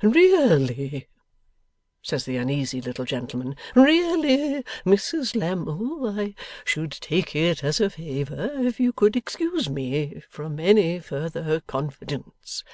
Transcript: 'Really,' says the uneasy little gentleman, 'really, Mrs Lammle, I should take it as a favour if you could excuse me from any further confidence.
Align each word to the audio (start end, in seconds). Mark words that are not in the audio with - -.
'Really,' 0.00 1.06
says 2.00 2.24
the 2.24 2.38
uneasy 2.38 2.80
little 2.80 3.04
gentleman, 3.04 3.56
'really, 3.74 4.64
Mrs 4.86 5.36
Lammle, 5.36 6.18
I 6.18 6.34
should 6.64 6.92
take 6.92 7.36
it 7.36 7.62
as 7.62 7.78
a 7.78 7.90
favour 7.90 8.50
if 8.64 8.80
you 8.80 8.94
could 8.94 9.16
excuse 9.16 9.68
me 9.68 10.22
from 10.30 10.58
any 10.58 10.98
further 10.98 11.60
confidence. 11.66 12.64